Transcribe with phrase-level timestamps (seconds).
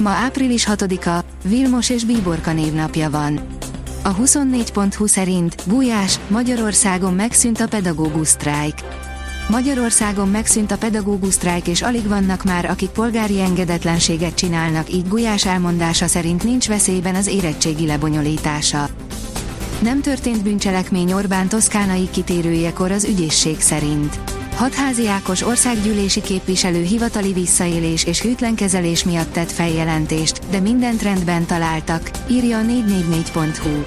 [0.00, 3.40] Ma április 6-a, Vilmos és Bíborka névnapja van.
[4.02, 8.74] A 24.20 szerint Gulyás, Magyarországon megszűnt a pedagógus sztrájk.
[9.48, 15.46] Magyarországon megszűnt a pedagógus sztrájk és alig vannak már, akik polgári engedetlenséget csinálnak, így Gulyás
[15.46, 18.88] elmondása szerint nincs veszélyben az érettségi lebonyolítása.
[19.82, 24.29] Nem történt bűncselekmény Orbán toszkánai kitérőjekor az ügyészség szerint.
[24.60, 31.46] Hatházi Ákos országgyűlési képviselő hivatali visszaélés és hűtlen kezelés miatt tett feljelentést, de mindent rendben
[31.46, 33.82] találtak, írja a 444.hu.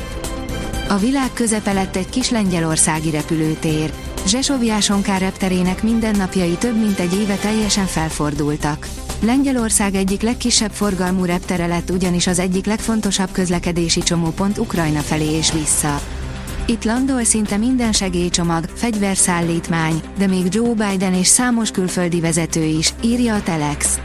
[0.90, 3.94] A világ közepe lett egy kis lengyelországi repülőtér.
[4.28, 8.88] Zsesovjásonká repterének mindennapjai több mint egy éve teljesen felfordultak.
[9.22, 15.52] Lengyelország egyik legkisebb forgalmú reptere lett ugyanis az egyik legfontosabb közlekedési csomópont Ukrajna felé és
[15.52, 16.02] vissza.
[16.66, 22.94] Itt landol szinte minden segélycsomag, fegyverszállítmány, de még Joe Biden és számos külföldi vezető is,
[23.02, 24.00] írja a Telex.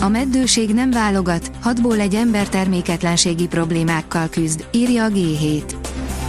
[0.00, 5.62] A meddőség nem válogat, hatból egy ember terméketlenségi problémákkal küzd, írja a G7.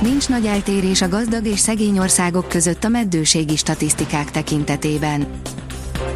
[0.01, 5.27] Nincs nagy eltérés a gazdag és szegény országok között a meddőségi statisztikák tekintetében.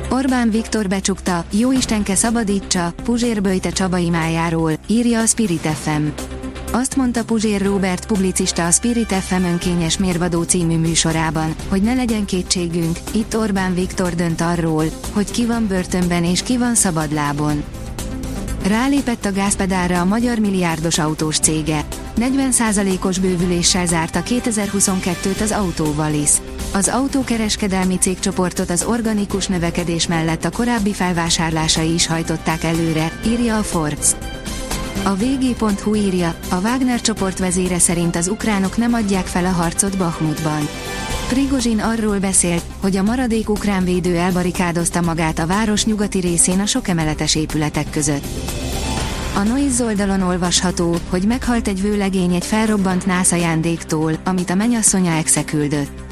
[0.09, 6.37] Orbán Viktor becsukta, Jóistenke szabadítsa, Puzsér Böjte Csaba imájáról, írja a Spirit FM.
[6.71, 12.25] Azt mondta Puzsér Robert publicista a Spirit FM önkényes mérvadó című műsorában, hogy ne legyen
[12.25, 17.63] kétségünk, itt Orbán Viktor dönt arról, hogy ki van börtönben és ki van szabadlábon.
[18.67, 21.85] Rálépett a gázpedálra a magyar milliárdos autós cége.
[22.19, 26.31] 40%-os bővüléssel zárta 2022-t az Autóvalis.
[26.73, 33.63] Az autókereskedelmi cégcsoportot az organikus növekedés mellett a korábbi felvásárlásai is hajtották előre, írja a
[33.63, 34.15] Forbes.
[35.03, 39.97] A vg.hu írja, a Wagner csoport vezére szerint az ukránok nem adják fel a harcot
[39.97, 40.67] Bakhmutban.
[41.27, 46.65] Prigozsin arról beszélt, hogy a maradék ukrán védő elbarikádozta magát a város nyugati részén a
[46.65, 48.25] sokemeletes épületek között.
[49.35, 55.11] A Noise oldalon olvasható, hogy meghalt egy vőlegény egy felrobbant nász ajándéktól, amit a menyasszonya
[55.11, 56.07] exe küldött.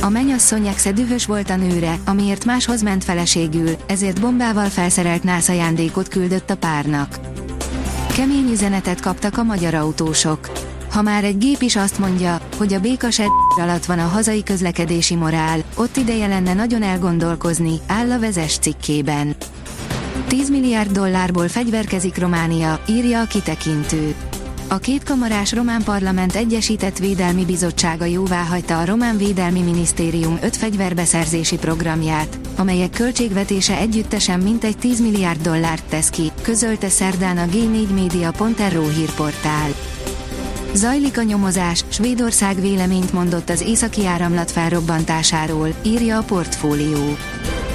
[0.00, 5.48] A menyasszony exe dühös volt a nőre, amiért máshoz ment feleségül, ezért bombával felszerelt nász
[5.48, 7.18] ajándékot küldött a párnak.
[8.18, 10.50] Kemény üzenetet kaptak a magyar autósok.
[10.90, 13.28] Ha már egy gép is azt mondja, hogy a békased
[13.62, 19.36] alatt van a hazai közlekedési morál, ott ideje lenne nagyon elgondolkozni, áll a vezes cikkében.
[20.28, 24.14] 10 milliárd dollárból fegyverkezik Románia, írja a kitekintő.
[24.70, 32.38] A kétkamarás román parlament egyesített védelmi bizottsága jóváhagyta a román védelmi minisztérium öt fegyverbeszerzési programját,
[32.56, 39.68] amelyek költségvetése együttesen mintegy 10 milliárd dollárt tesz ki, közölte szerdán a G4media.ro hírportál.
[40.74, 47.16] Zajlik a nyomozás, Svédország véleményt mondott az északi áramlat felrobbantásáról, írja a portfólió.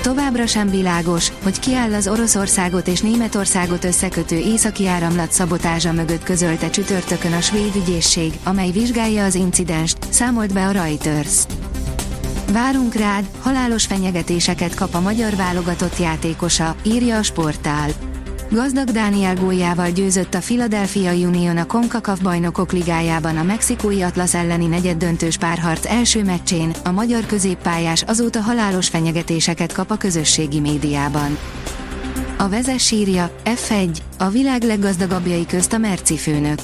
[0.03, 6.24] Továbbra sem világos, hogy ki áll az Oroszországot és Németországot összekötő északi áramlat szabotázsa mögött
[6.24, 11.44] közölte csütörtökön a svéd ügyészség, amely vizsgálja az incidenst, számolt be a Reuters.
[12.52, 17.90] Várunk rád, halálos fenyegetéseket kap a magyar válogatott játékosa, írja a sportál.
[18.50, 24.66] Gazdag Dániel góljával győzött a Philadelphia Union a CONCACAF bajnokok ligájában a mexikói Atlas elleni
[24.66, 31.38] negyeddöntős párharc első meccsén, a magyar középpályás azóta halálos fenyegetéseket kap a közösségi médiában.
[32.38, 36.60] A vezes sírja, F1, a világ leggazdagabbjai közt a Merci főnök.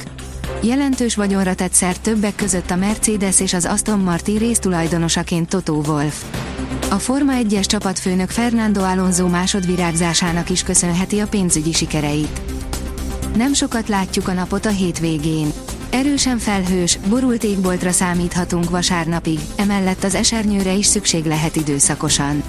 [0.62, 6.24] Jelentős vagyonra tett szert többek között a Mercedes és az Aston Martin résztulajdonosaként Toto Wolff.
[6.90, 12.42] A Forma 1-es csapatfőnök Fernando Alonso másodvirágzásának is köszönheti a pénzügyi sikereit.
[13.36, 15.54] Nem sokat látjuk a napot a hétvégén.
[15.90, 22.44] Erősen felhős, borult égboltra számíthatunk vasárnapig, emellett az esernyőre is szükség lehet időszakosan.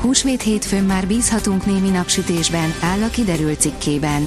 [0.00, 4.26] Húsvét hétfőn már bízhatunk némi napsütésben, áll a kiderült cikkében.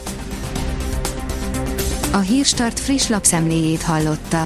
[2.12, 4.46] A Hírstart friss lapszemléjét hallotta.